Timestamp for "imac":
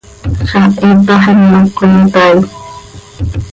1.31-1.65